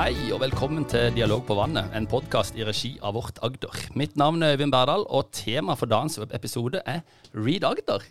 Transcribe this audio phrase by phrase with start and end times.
[0.00, 3.74] Hei og velkommen til Dialog på vannet, en podkast i regi av Vårt Agder.
[4.00, 7.02] Mitt navn er Øyvind Berdal, og tema for dagens episode er
[7.34, 8.06] Read Agder.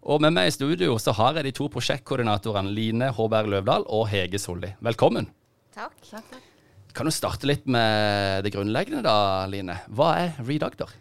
[0.00, 4.06] Og med meg i studio så har jeg de to prosjektkoordinatorene Line Håberg Løvdahl og
[4.08, 4.70] Hege Solli.
[4.80, 5.28] Velkommen.
[5.74, 5.98] Takk.
[6.08, 6.46] takk, takk.
[6.96, 9.76] Kan du starte litt med det grunnleggende da, Line?
[9.92, 10.94] Hva er Read Agder?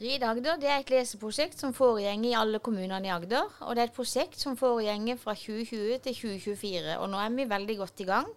[0.00, 3.52] Read Agder det er et leseprosjekt som foregår i alle kommunene i Agder.
[3.68, 6.96] Og det er et prosjekt som foregår fra 2020 til 2024.
[7.02, 8.32] Og nå er vi veldig godt i gang.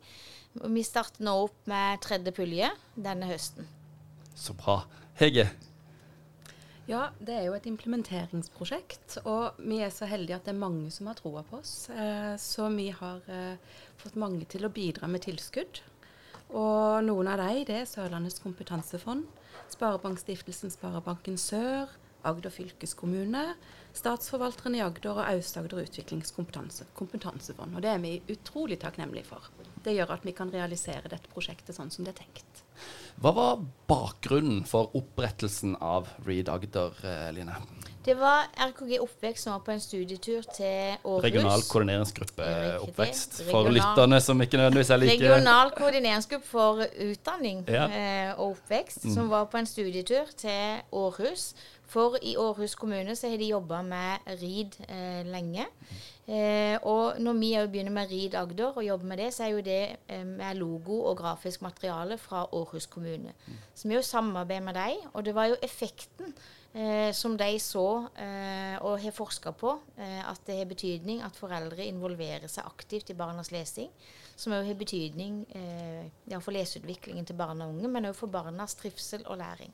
[0.53, 3.67] Vi starter nå opp med tredje pulje denne høsten.
[4.35, 4.81] Så bra.
[5.19, 5.47] Hege?
[6.89, 9.21] Ja, det er jo et implementeringsprosjekt.
[9.23, 11.87] Og vi er så heldige at det er mange som har troa på oss.
[11.93, 15.83] Eh, så vi har eh, fått mange til å bidra med tilskudd.
[16.51, 19.23] Og noen av dem det er Sørlandets kompetansefond,
[19.71, 21.87] Sparebankstiftelsen Sparebanken Sør,
[22.27, 23.43] Agder fylkeskommune,
[23.93, 27.75] Statsforvalteren i Agder og Aust-Agder utviklingskompetansefond.
[27.75, 29.49] Og det er vi utrolig takknemlige for.
[29.83, 32.63] Det gjør at vi kan realisere dette prosjektet sånn som det er tenkt.
[33.21, 33.59] Hva var
[33.91, 37.57] bakgrunnen for opprettelsen av Read Agder, eh, Line?
[38.01, 41.23] Det var RKG Oppvekst som var på en studietur til Århus.
[41.23, 42.47] Regional koordineringsgruppe
[42.81, 43.43] Oppvekst.
[43.43, 47.85] For Regional, lytterne som ikke nødvendigvis er like Regional koordineringsgruppe for utdanning ja.
[47.85, 49.13] eh, og oppvekst, mm.
[49.13, 51.51] som var på en studietur til Århus
[51.91, 55.65] for i Århus kommune så har de jobba med RID eh, lenge.
[56.27, 59.51] Eh, og når vi òg begynner med RID Agder og jobber med det, så er
[59.51, 63.35] jo det eh, med logo og grafisk materiale fra Århus kommune.
[63.75, 66.35] Så vi jo samarbeider med dem, og det var jo effekten
[66.73, 71.37] eh, som de så eh, og har forska på, eh, at det har betydning at
[71.39, 73.91] foreldre involverer seg aktivt i barnas lesing.
[74.35, 75.43] Som òg har betydning
[76.25, 79.69] ja, for leseutviklingen til barn og unge, men òg for barnas trivsel og læring.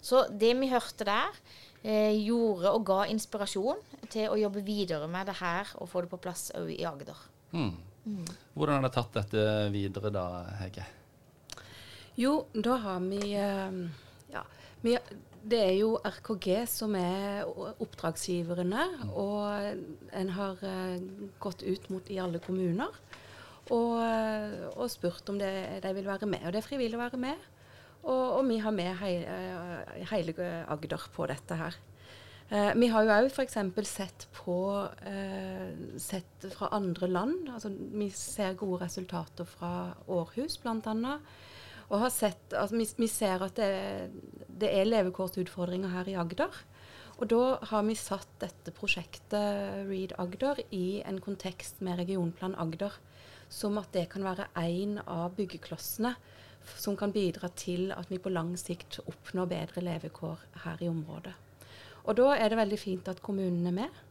[0.00, 1.36] Så det vi hørte der,
[1.82, 6.12] eh, gjorde og ga inspirasjon til å jobbe videre med det her og få det
[6.12, 7.18] på plass òg i Agder.
[7.52, 7.74] Mm.
[8.06, 8.26] Mm.
[8.54, 10.26] Hvordan har dere tatt dette videre da,
[10.60, 10.86] Hege?
[12.16, 13.34] Jo, da har vi
[14.84, 15.00] eh, Ja.
[15.46, 17.46] Det er jo RKG som er
[17.78, 19.10] oppdragsgiverne, mm.
[19.14, 20.96] og en har uh,
[21.38, 22.90] gått ut mot i alle kommuner
[23.70, 23.92] og,
[24.74, 25.52] og spurt om det,
[25.84, 26.42] de vil være med.
[26.42, 27.46] Og det er frivillig å være med.
[28.02, 29.38] Og, og vi har med hele,
[30.10, 31.78] hele Agder på dette her.
[32.48, 33.56] Eh, vi har jo òg f.eks.
[33.90, 34.56] sett på
[35.02, 37.48] eh, sett fra andre land.
[37.50, 41.16] Altså, vi ser gode resultater fra Århus bl.a.
[41.90, 43.70] Og har sett, altså, vi, vi ser at det,
[44.48, 46.62] det er levekårsutfordringer her i Agder.
[47.16, 52.98] Og da har vi satt dette prosjektet Read Agder i en kontekst med Regionplan Agder.
[53.48, 56.16] Som at det kan være én av byggeklossene
[56.74, 61.34] som kan bidra til at vi på lang sikt oppnår bedre levekår her i området.
[62.06, 64.02] Og Da er det veldig fint at kommunen er med.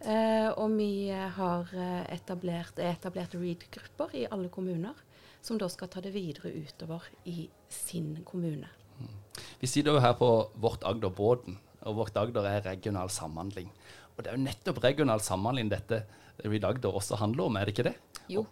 [0.00, 4.96] Eh, og vi har eh, etablert, etablert READ-grupper i alle kommuner,
[5.44, 8.68] som da skal ta det videre utover i sin kommune.
[9.00, 9.18] Mm.
[9.60, 10.30] Vi sitter jo her på
[10.60, 13.68] Vårt Agder-båten, og Vårt Agder er regional samhandling.
[14.16, 16.04] Og det er jo nettopp regional samhandling dette
[16.44, 17.96] READ Agder også handler om, er det ikke det?
[18.30, 18.46] Jo.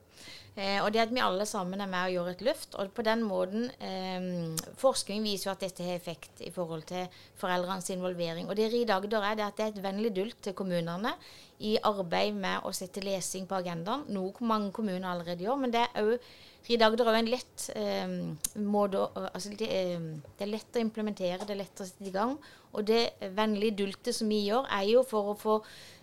[0.58, 2.74] Eh, og det at vi alle sammen er med og gjør et løft.
[2.80, 7.06] Og på den måten eh, Forskning viser jo at dette har effekt i forhold til
[7.38, 8.48] foreldrenes involvering.
[8.48, 11.14] Og det i Agder er det at det er et vennlig dult til kommunene
[11.62, 15.58] i arbeid med å sette lesing på agendaen, noe mange kommuner allerede gjør.
[15.62, 16.28] Men det er òg
[16.68, 18.10] Ride Agder er en lett eh,
[18.60, 22.12] måte altså det, eh, det, er lett å implementere, det er lett å sette i
[22.12, 22.34] gang.
[22.76, 25.54] Og det vennlige dultet som vi gjør, er jo for å få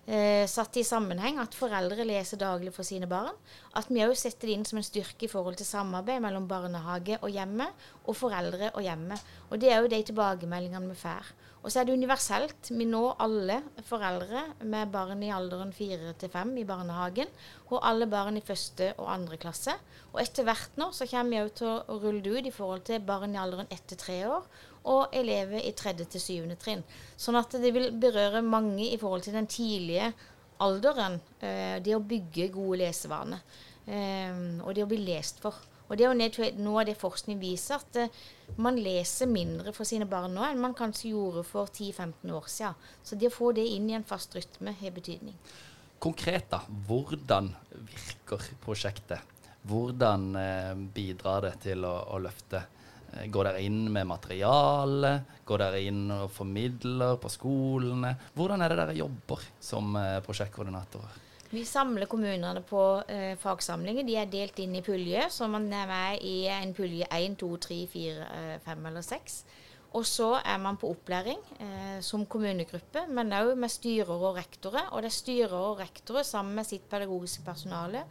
[0.08, 3.34] eh, satt i sammenheng at foreldre leser daglig for sine barn.
[3.78, 7.20] At vi òg setter det inn som en styrke i forhold til samarbeid mellom barnehage
[7.22, 7.70] og hjemme,
[8.06, 9.18] og foreldre og hjemme.
[9.50, 11.34] Og det er jo de tilbakemeldingene vi får.
[11.66, 12.68] Og så er det universelt.
[12.70, 13.56] Vi når alle
[13.88, 17.32] foreldre med barn i alderen fire til fem i barnehagen,
[17.72, 19.74] og alle barn i første og andre klasse.
[20.14, 22.86] Og etter hvert nå så kommer vi òg til å rulle det ut i forhold
[22.86, 24.46] til barn i alderen ett til tre år,
[24.86, 26.86] og elever i tredje til syvende trinn.
[27.18, 30.14] Sånn at det vil berøre mange i forhold til den tidlige
[30.62, 31.18] alderen.
[31.42, 33.42] Eh, det å bygge gode lesevaner.
[33.90, 35.58] Eh, og det å bli lest for.
[35.86, 38.24] Og det er jo noe av det forskning viser, at uh,
[38.62, 42.92] man leser mindre for sine barn nå enn man kanskje gjorde for 10-15 år siden.
[43.04, 45.38] Så det å få det inn i en fast rytme har betydning.
[46.02, 46.62] Konkret, da.
[46.88, 49.34] Hvordan virker prosjektet?
[49.66, 52.66] Hvordan uh, bidrar det til å, å løfte
[53.16, 55.12] Eh, går dere inn med materiale?
[55.46, 58.16] Går dere inn og formidler på skolene?
[58.36, 59.96] Hvordan er det dere jobber som
[60.26, 61.22] prosjektkoordinatorer?
[61.54, 62.82] Vi samler kommunene på
[63.12, 64.06] eh, fagsamlinger.
[64.08, 67.52] De er delt inn i puljer, så man er med i en pulje 1, 2,
[67.68, 68.32] 3, 4,
[68.66, 69.38] 5 eller 6.
[69.96, 74.90] Og så er man på opplæring eh, som kommunegruppe, men òg med styrer og rektorer.
[74.92, 78.02] Og det er styrer og rektorer sammen med sitt pedagogiske personale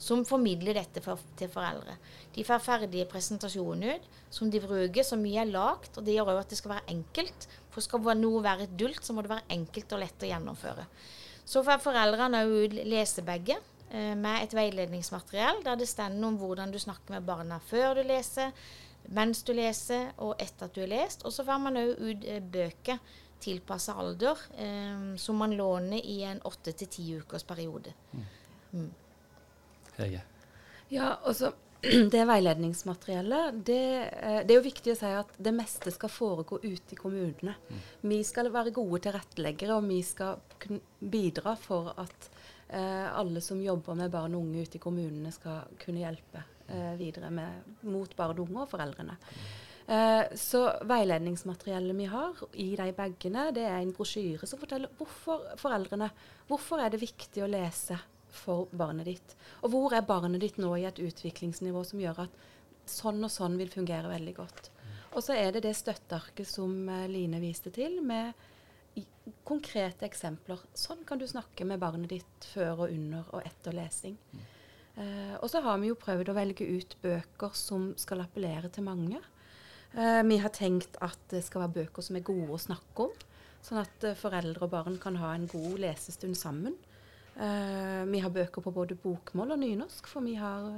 [0.00, 1.98] som formidler dette for, til foreldre.
[2.32, 5.98] De får ferdige presentasjoner ut som de bruker, så mye er lagt.
[5.98, 7.50] Og det gjør òg at det skal være enkelt.
[7.74, 10.88] For skal noe være et dult, så må det være enkelt og lett å gjennomføre.
[11.44, 13.58] Så får foreldrene òg lese lesebegge
[13.90, 18.02] eh, med et veiledningsmateriell der det står om hvordan du snakker med barna før du
[18.08, 18.52] leser
[19.12, 21.24] mens du leser, og etter at du har lest.
[21.28, 23.00] Og så får man òg ut eh, bøker
[23.44, 27.92] tilpassa alder, eh, som man låner i en åtte til ti ukers periode.
[28.12, 28.24] Mm.
[28.72, 28.92] Mm.
[29.98, 30.22] Hege?
[30.90, 31.52] Ja, altså
[32.14, 33.80] det veiledningsmateriellet, det,
[34.20, 37.56] eh, det, er jo viktig å si at det meste skal foregå ute i kommunene.
[37.68, 37.82] Mm.
[38.12, 40.40] Vi skal være gode tilretteleggere, og vi skal
[40.98, 42.30] bidra for at
[42.68, 46.94] eh, alle som jobber med barn og unge ute i kommunene, skal kunne hjelpe eh,
[47.00, 49.18] videre med, mot barn og unge og foreldrene.
[49.84, 55.44] Eh, så veiledningsmateriellet vi har i de bagene, det er en brosjyre som forteller hvorfor
[55.60, 56.08] foreldrene
[56.48, 57.96] Hvorfor er det viktig å lese
[58.36, 59.36] for barnet ditt?
[59.62, 62.40] Og hvor er barnet ditt nå i et utviklingsnivå som gjør at
[62.90, 64.70] sånn og sånn vil fungere veldig godt?
[65.14, 68.34] Og så er det det støttearket som eh, Line viste til, med
[69.46, 70.60] konkrete eksempler.
[70.76, 74.18] Sånn kan du snakke med barnet ditt før og under og etter lesing.
[74.94, 78.86] Uh, og så har vi jo prøvd å velge ut bøker som skal appellere til
[78.86, 79.18] mange.
[79.94, 83.24] Uh, vi har tenkt at det skal være bøker som er gode å snakke om,
[83.64, 86.78] sånn at uh, foreldre og barn kan ha en god lesestund sammen.
[87.34, 90.68] Vi har bøker på både bokmål og nynorsk, for vi har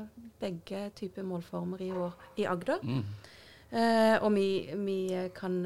[0.41, 2.81] begge typer målformer i, år, i Agder.
[2.83, 3.03] Mm.
[4.23, 4.49] og vi,
[4.79, 4.99] vi
[5.37, 5.59] kan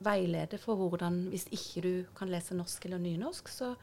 [0.00, 3.74] veilede for hvordan, hvis ikke du kan lese norsk eller nynorsk, så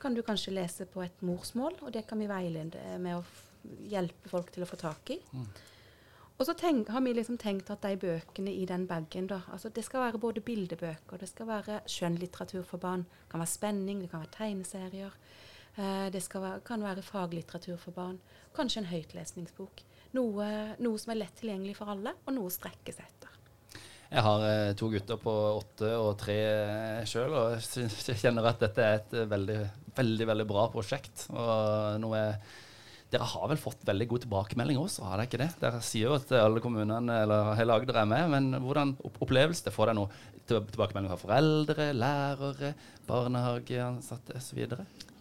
[0.00, 3.24] kan du kanskje lese på et morsmål, og det kan vi veilede med å
[3.90, 5.20] hjelpe folk til å få tak i.
[5.32, 5.48] Mm.
[6.36, 9.70] Og så tenk, har vi liksom tenkt at de bøkene i den bagen da, altså
[9.72, 13.06] Det skal være både bildebøker, det skal være skjønnlitteratur for barn.
[13.08, 15.16] Det kan være spenning, det kan være tegneserier.
[15.76, 18.18] Eh, det være, kan være faglitteratur for barn.
[18.56, 19.82] Kanskje en høytlesningsbok.
[20.16, 20.50] Noe,
[20.80, 23.32] noe, som er lett tilgjengelig for alle, og noe å strekke seg etter.
[24.06, 28.62] Jeg har eh, to gutter på åtte og tre eh, sjøl, og jeg kjenner at
[28.62, 29.58] dette er et veldig,
[29.98, 31.26] veldig, veldig bra prosjekt.
[31.34, 32.22] og noe
[33.06, 35.50] dere har vel fått veldig god tilbakemelding også, har dere ikke det?
[35.60, 39.74] Dere sier jo at alle kommunene eller hele Agder er med, men hvordan opplevelse det?
[39.76, 42.72] Får dere noe tilbakemelding fra foreldre, lærere,
[43.06, 44.64] barnehageansatte osv.?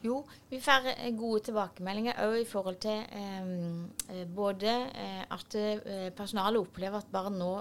[0.05, 0.19] Jo,
[0.51, 6.61] vi får eh, gode tilbakemeldinger òg i forhold til eh, både eh, at eh, personalet
[6.61, 7.53] opplever at barn nå,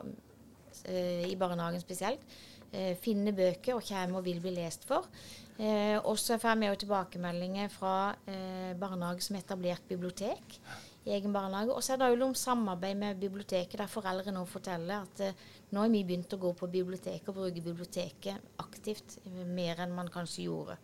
[0.85, 2.27] eh, i barnehagen spesielt,
[2.73, 5.09] eh, finner bøker og kommer og vil bli lest for.
[5.57, 7.95] Eh, også får vi tilbakemeldinger fra
[8.27, 10.59] eh, barnehage som etablert bibliotek
[11.07, 11.73] i egen barnehage.
[11.73, 15.45] Og så er det jo om samarbeid med biblioteket, der foreldre nå forteller at eh,
[15.73, 20.13] nå har vi begynt å gå på biblioteket og bruke biblioteket aktivt, mer enn man
[20.13, 20.77] kanskje gjorde.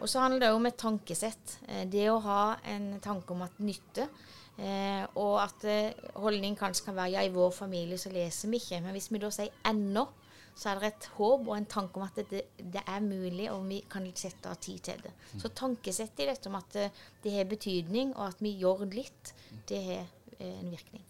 [0.00, 1.58] Og så handler det om et tankesett.
[1.68, 4.08] Eh, det å ha en tanke om at nytte.
[4.54, 5.64] Eh, og at
[6.20, 8.82] holdning kanskje kan være ja, i vår familie så leser vi ikke.
[8.84, 10.06] Men hvis vi da sier ennå,
[10.54, 13.64] så er det et håp og en tanke om at det, det er mulig, og
[13.66, 15.14] vi kan sette av tid til det.
[15.32, 15.40] Mm.
[15.42, 16.90] Så tankesettet i dette om at det,
[17.24, 19.34] det har betydning, og at vi gjør litt,
[19.68, 20.06] det har
[20.38, 21.02] eh, en virkning.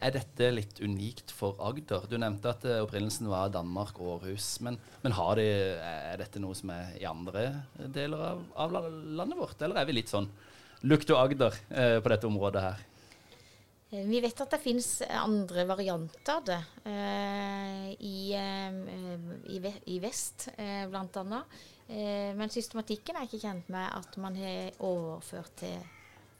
[0.00, 2.06] Er dette litt unikt for Agder?
[2.08, 4.54] Du nevnte at uh, opprinnelsen var Danmark og Århus.
[4.64, 5.48] Men, men de,
[5.80, 7.50] er dette noe som er i andre
[7.92, 10.30] deler av, av landet vårt, eller er vi litt sånn
[10.88, 12.84] lukt og Agder eh, på dette området her?
[13.90, 20.48] Eh, vi vet at det finnes andre varianter av det eh, i, eh, i, vest,
[20.56, 21.42] eh, bl.a.
[21.90, 25.76] Eh, men systematikken er ikke kjent med at man har overført til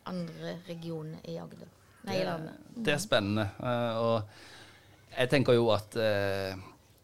[0.08, 1.79] andre regioner i Agder.
[2.08, 2.56] Nei, det.
[2.80, 3.46] Det er spennende.
[3.60, 6.56] Uh, og jeg tenker jo at, uh,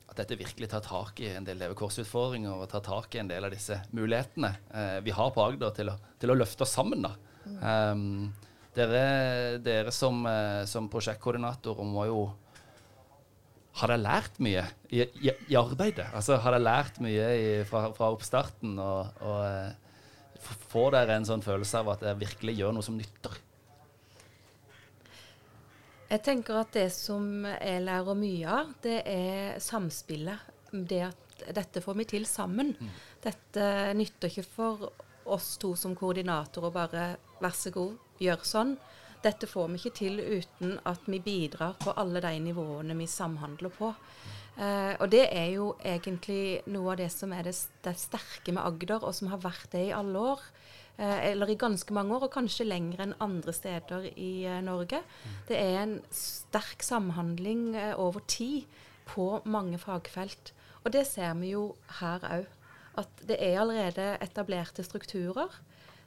[0.07, 3.45] at, dette virkelig tar tak i en del levekårsutfordringer og tar tak i en del
[3.45, 7.05] av disse mulighetene uh, vi har på Agder til til å løfte oss sammen.
[7.05, 7.13] da.
[7.47, 8.33] Um,
[8.77, 12.27] dere, dere som, eh, som prosjektkoordinatorer må jo
[13.77, 16.07] Har dere lært mye i, i, i arbeidet?
[16.17, 18.79] Altså, har dere lært mye i, fra, fra, oppstarten?
[18.81, 22.97] Og, og eh, får dere en sånn følelse av at dere virkelig gjør noe som
[22.97, 23.37] nytter?
[26.07, 30.53] Jeg tenker at det som jeg lærer mye av, det er samspillet.
[30.71, 32.75] Det at dette får vi til sammen.
[32.79, 32.93] Mm.
[33.25, 33.67] Dette
[33.99, 34.87] nytter ikke for
[35.27, 37.07] oss to som koordinatorer bare
[37.43, 38.77] vær så god, gjør sånn.
[39.25, 43.73] Dette får vi ikke til uten at vi bidrar på alle de nivåene vi samhandler
[43.75, 43.91] på.
[44.57, 48.65] Uh, og det er jo egentlig noe av det som er det, det, sterke med
[48.65, 50.45] Agder, og som har vært det i alle år.
[50.97, 55.03] Uh, eller i ganske mange år, og kanskje lenger enn andre steder i uh, Norge.
[55.49, 58.65] Det er en sterk samhandling over tid
[59.07, 60.55] på mange fagfelt.
[60.85, 62.53] Og det ser vi jo her òg.
[62.97, 65.53] At det er allerede etablerte strukturer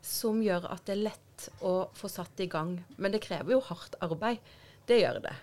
[0.01, 2.77] som gjør at det er lett å få satt i gang.
[2.97, 4.39] Men det krever jo hardt arbeid.
[4.87, 5.35] Det gjør det.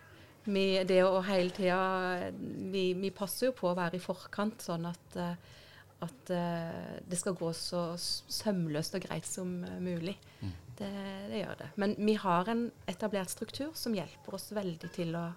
[0.46, 4.86] Vi, det å hele tida vi, vi, passer jo på å være i forkant, sånn
[4.86, 5.56] at, eh,
[6.04, 10.16] at uh, det skal gå så sømløst og greit som mulig.
[10.42, 10.54] Mm.
[10.76, 10.92] Det,
[11.30, 11.68] det, gjør det.
[11.80, 15.30] Men vi har en etablert struktur som hjelper oss veldig til å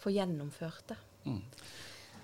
[0.00, 1.00] få gjennomført det.
[1.26, 1.42] Mm.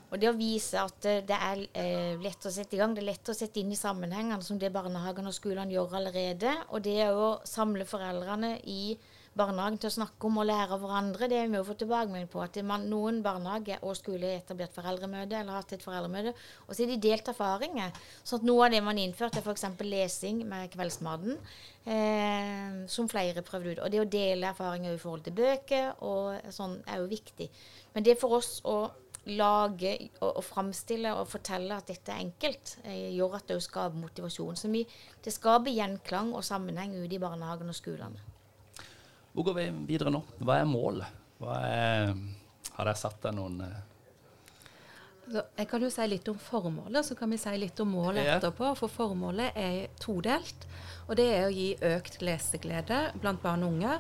[0.09, 3.03] Og det å vise at eh, det er eh, lett å sette i gang, det
[3.03, 6.55] er lett å sette inn i sammenhengene som det barnehagene og skolene gjør allerede.
[6.73, 8.97] Og det å samle foreldrene i
[9.39, 12.29] barnehagen til å snakke om og lære av hverandre, det er vi jo fått tilbakemelding
[12.33, 12.43] på.
[12.45, 16.35] At man, noen barnehager og skoler har etablert foreldremøte eller har hatt et foreldremøte.
[16.67, 18.05] Og så har de delt erfaringer.
[18.27, 19.67] Så noe av det man innførte, er f.eks.
[19.87, 21.41] lesing med kveldsmaten.
[21.89, 23.83] Eh, som flere prøvde ut.
[23.85, 27.47] Og det å dele erfaringer i forhold til bøker og sånn er jo viktig.
[27.95, 28.81] Men det er for oss å
[29.29, 34.01] lage og, og framstille og fortelle at dette er enkelt, eh, gjør at det skaper
[34.01, 34.57] motivasjon.
[34.57, 34.85] Så vi,
[35.25, 38.29] det skaper gjenklang og sammenheng ute i barnehagene og skolene.
[39.33, 40.23] Hvor går vi videre nå?
[40.41, 41.21] Hva er målet?
[41.39, 42.13] Hva er,
[42.75, 43.79] har dere satt deg noen eh?
[45.29, 48.27] så Jeg kan jo si litt om formålet, så kan vi si litt om målet
[48.37, 48.73] etterpå.
[48.79, 50.65] For formålet er todelt.
[51.09, 53.99] Og det er å gi økt leseglede blant barn og unge.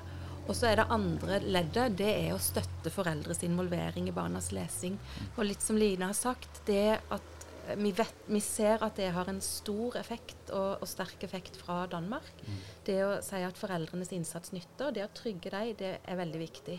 [0.48, 4.96] Og så er det andre leddet, det er å støtte foreldres involvering i barnas lesing.
[5.36, 7.37] Og litt som Line har sagt, det at
[7.76, 11.82] vi, vet, vi ser at det har en stor effekt og, og sterk effekt fra
[11.90, 12.30] Danmark.
[12.46, 12.60] Mm.
[12.86, 16.78] Det å si at foreldrenes innsats nytter, det å trygge dem, det er veldig viktig.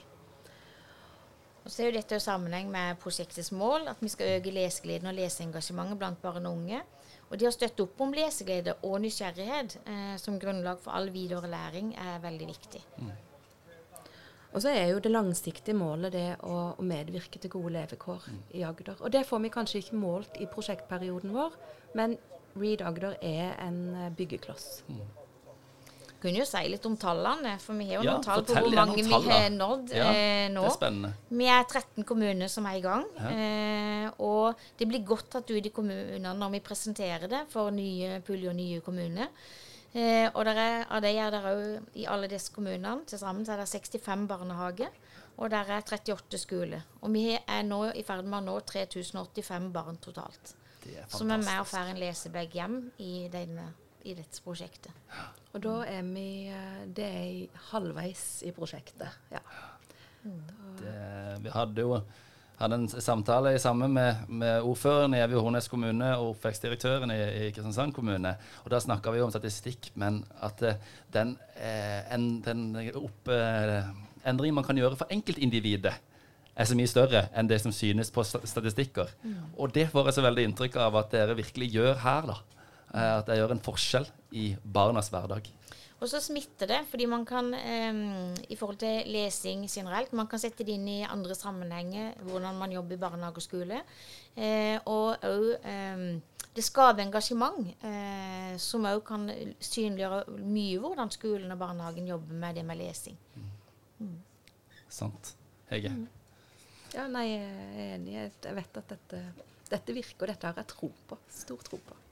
[1.59, 5.11] Og så er jo dette i sammenheng med prosjektets mål, at vi skal øke lesegleden
[5.11, 6.81] og leseengasjementet blant barn og unge.
[7.29, 11.51] Og det å støtte opp om leseglede og nysgjerrighet eh, som grunnlag for all videre
[11.51, 12.81] læring er veldig viktig.
[12.97, 13.11] Mm.
[14.49, 18.41] Og så er jo det langsiktige målet det å, å medvirke til gode levekår mm.
[18.57, 18.97] i Agder.
[19.03, 21.57] Og det får vi kanskje ikke målt i prosjektperioden vår,
[21.99, 22.17] men
[22.57, 24.81] Read Agder er en eh, byggekloss.
[24.89, 25.03] Mm.
[26.19, 28.73] Kunne jo si litt om tallene, for vi har jo ja, noen tall på hvor
[28.75, 30.65] mange vi har nådd ja, eh, nå.
[30.65, 31.13] Det er spennende.
[31.31, 33.05] Vi er 13 kommuner som er i gang.
[33.15, 33.31] Ja.
[33.31, 38.19] Eh, og det blir godt tatt ut i kommunene når vi presenterer det for nye
[38.25, 39.31] puljer og nye kommuner.
[39.89, 43.55] Eh, og er, av det er det òg i alle disse kommunene til sammen så
[43.55, 44.93] er det 65 barnehager.
[45.39, 46.85] Og der er 38 skoler.
[47.01, 50.55] Og vi er nå i ferd med å nå 3085 barn totalt.
[51.11, 53.69] Som er med og får en lesebag hjem i, denne,
[54.03, 54.91] i dette prosjektet.
[55.53, 59.41] Og da er vi eh, Det er halvveis i prosjektet, ja.
[60.19, 60.41] Mm.
[60.81, 60.95] Det,
[61.45, 62.01] vi hadde jo
[62.59, 67.47] hadde en samtale sammen med, med ordføreren i Evje Hornes kommune og oppvekstdirektøren i, i
[67.55, 68.33] Kristiansand kommune.
[68.63, 72.65] og Da snakka vi om statistikk, men at uh, den, uh, en, den
[72.99, 73.79] opp, uh,
[74.27, 75.95] endringen man kan gjøre for enkeltindividet,
[76.59, 79.13] er så mye større enn det som synes på statistikker.
[79.23, 79.37] Mm.
[79.55, 82.27] Og det får jeg så veldig inntrykk av at dere virkelig gjør her.
[82.27, 82.35] da.
[82.89, 85.47] At dere gjør en forskjell i barnas hverdag.
[85.99, 90.39] Og så smitter det, fordi man kan um, i forhold til lesing generelt, man kan
[90.39, 93.81] sette det inn i andre sammenhenger, hvordan man jobber i barnehage og skole.
[94.37, 96.05] Uh, og òg um,
[96.55, 99.27] det skaper engasjement, uh, som òg kan
[99.59, 103.19] synliggjøre mye hvordan skolen og barnehagen jobber med det med lesing.
[103.35, 103.51] Mm.
[103.99, 104.17] Mm.
[104.87, 105.35] Sant.
[105.69, 105.91] Hege?
[105.93, 106.07] Mm.
[106.95, 108.15] Ja, nei, jeg er enig.
[108.17, 109.25] Jeg vet at dette,
[109.69, 111.19] dette virker, og dette har jeg tro på.
[111.43, 112.05] Stor tro på.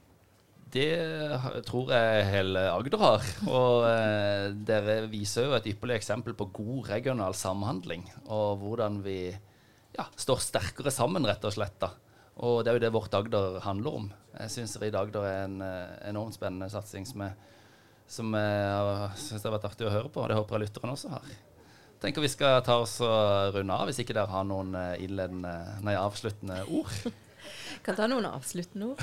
[0.68, 3.28] Det tror jeg hele Agder har.
[3.48, 8.04] Og eh, dere viser jo et ypperlig eksempel på god regional samhandling.
[8.26, 9.20] Og hvordan vi
[9.96, 11.78] ja, står sterkere sammen, rett og slett.
[11.80, 11.92] da.
[12.44, 14.10] Og det er jo det Vårt Agder handler om.
[14.36, 17.54] Jeg syns Rid Agder er en eh, enormt spennende satsing som jeg,
[18.08, 20.22] som jeg syns har vært artig å høre på.
[20.22, 21.32] Og det håper jeg lytterne også har.
[21.98, 25.54] Tenker vi skal ta oss og runde av, hvis ikke dere har noen eh, innledende,
[25.86, 26.92] nei, avsluttende ord.
[27.86, 29.02] Kan ta noen avsluttende ord.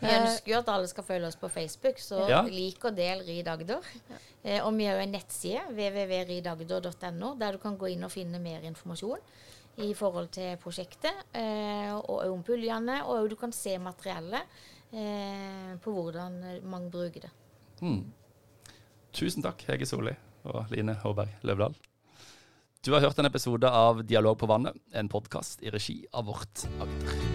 [0.00, 2.42] Vi ønsker jo at alle skal følge oss på Facebook, så ja.
[2.46, 3.92] lik og del Rid Agder.
[4.42, 8.42] Eh, og vi har jo en nettside, www.ridagder.no, der du kan gå inn og finne
[8.42, 9.20] mer informasjon
[9.80, 14.58] i forhold til prosjektet, eh, og om puljene, og du kan se materiellet
[14.92, 17.32] eh, på hvordan man bruker det.
[17.80, 18.02] Mm.
[19.16, 20.12] Tusen takk, Hege Solli
[20.44, 21.76] og Line Håberg Løvdahl.
[22.80, 26.64] Du har hørt en episode av Dialog på vannet, en podkast i regi av Vårt
[26.80, 27.29] Agder.